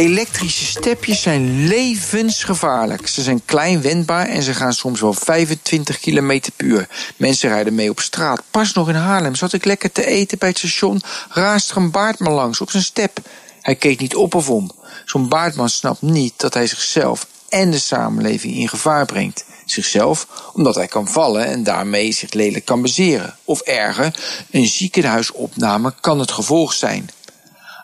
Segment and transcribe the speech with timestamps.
[0.00, 3.08] Elektrische stepjes zijn levensgevaarlijk.
[3.08, 6.88] Ze zijn klein wendbaar en ze gaan soms wel 25 km per uur.
[7.16, 8.42] Mensen rijden mee op straat.
[8.50, 11.02] Pas nog in Haarlem zat ik lekker te eten bij het station.
[11.28, 13.18] Raast er een baardman langs op zijn step.
[13.60, 14.70] Hij keek niet op of om.
[15.04, 19.44] Zo'n baardman snapt niet dat hij zichzelf en de samenleving in gevaar brengt.
[19.64, 23.36] Zichzelf omdat hij kan vallen en daarmee zich lelijk kan bezeren.
[23.44, 24.14] Of erger,
[24.50, 27.10] een ziekenhuisopname kan het gevolg zijn.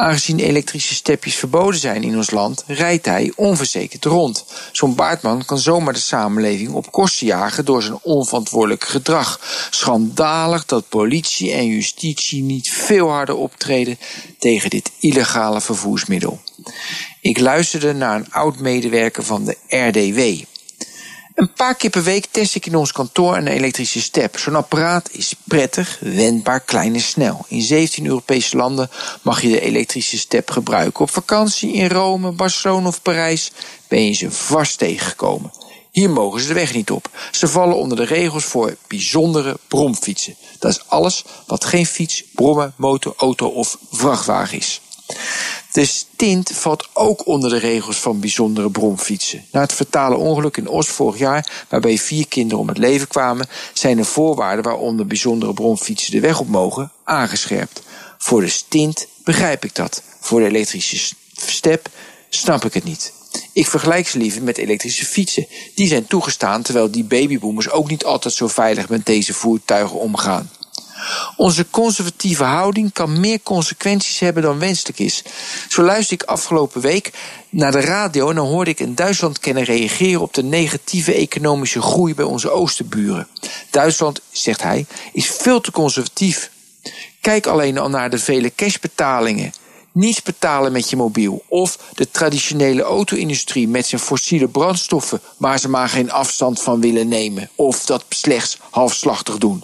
[0.00, 4.44] Aangezien elektrische stepjes verboden zijn in ons land, rijdt hij onverzekerd rond.
[4.72, 9.40] Zo'n baardman kan zomaar de samenleving op kosten jagen door zijn onverantwoordelijk gedrag.
[9.70, 13.98] Schandalig dat politie en justitie niet veel harder optreden
[14.38, 16.40] tegen dit illegale vervoersmiddel.
[17.20, 20.44] Ik luisterde naar een oud medewerker van de RDW.
[21.38, 24.38] Een paar keer per week test ik in ons kantoor een elektrische step.
[24.38, 27.44] Zo'n apparaat is prettig, wendbaar, klein en snel.
[27.48, 28.90] In 17 Europese landen
[29.22, 31.00] mag je de elektrische step gebruiken.
[31.00, 33.52] Op vakantie in Rome, Barcelona of Parijs
[33.88, 35.52] ben je ze vast tegengekomen.
[35.90, 37.10] Hier mogen ze de weg niet op.
[37.30, 40.36] Ze vallen onder de regels voor bijzondere bromfietsen.
[40.58, 44.80] Dat is alles wat geen fiets, brommen, motor, auto of vrachtwagen is.
[45.72, 49.44] De stint valt ook onder de regels van bijzondere bromfietsen.
[49.52, 53.48] Na het fatale ongeluk in Os vorig jaar, waarbij vier kinderen om het leven kwamen,
[53.72, 57.82] zijn de voorwaarden waaronder bijzondere bromfietsen de weg op mogen aangescherpt.
[58.18, 60.02] Voor de stint begrijp ik dat.
[60.20, 61.88] Voor de elektrische step
[62.28, 63.12] snap ik het niet.
[63.52, 65.46] Ik vergelijk ze liever met elektrische fietsen.
[65.74, 70.50] Die zijn toegestaan terwijl die babyboomers ook niet altijd zo veilig met deze voertuigen omgaan.
[71.38, 75.22] Onze conservatieve houding kan meer consequenties hebben dan wenselijk is.
[75.68, 77.12] Zo luisterde ik afgelopen week
[77.48, 82.14] naar de radio en dan hoorde ik een Duitsland-kenner reageren op de negatieve economische groei
[82.14, 83.28] bij onze oosterburen.
[83.70, 86.50] Duitsland, zegt hij, is veel te conservatief.
[87.20, 89.52] Kijk alleen al naar de vele cashbetalingen
[89.92, 91.42] niets betalen met je mobiel.
[91.48, 97.08] Of de traditionele auto-industrie met zijn fossiele brandstoffen waar ze maar geen afstand van willen
[97.08, 97.50] nemen.
[97.54, 99.62] Of dat slechts halfslachtig doen.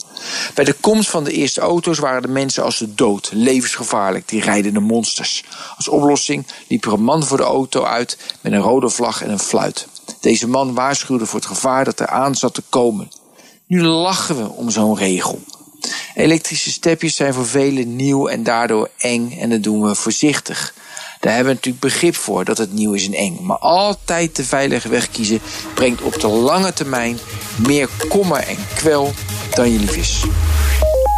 [0.54, 4.40] Bij de komst van de eerste auto's waren de mensen als de dood, levensgevaarlijk, die
[4.40, 5.44] rijdende monsters.
[5.76, 9.30] Als oplossing liep er een man voor de auto uit met een rode vlag en
[9.30, 9.86] een fluit.
[10.20, 13.10] Deze man waarschuwde voor het gevaar dat er aan zat te komen.
[13.66, 15.40] Nu lachen we om zo'n regel.
[16.14, 20.74] Elektrische stepjes zijn voor velen nieuw en daardoor eng en dat doen we voorzichtig.
[21.20, 23.38] Daar hebben we natuurlijk begrip voor dat het nieuw is en eng.
[23.42, 25.40] Maar altijd de veilige weg kiezen
[25.74, 27.18] brengt op de lange termijn
[27.66, 29.12] meer kommer en kwel
[29.54, 30.24] dan je lief is.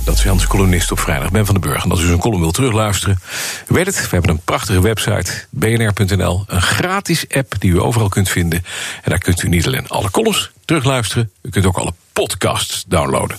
[0.05, 1.84] Dat is Jan's columnist op vrijdag, Ben van den Burg.
[1.84, 3.19] En als u zijn column wilt terugluisteren,
[3.67, 4.01] weet het.
[4.01, 6.45] We hebben een prachtige website, bnr.nl.
[6.47, 8.65] Een gratis app die u overal kunt vinden.
[9.03, 11.31] En daar kunt u niet alleen alle columns terugluisteren...
[11.43, 13.39] u kunt ook alle podcasts downloaden.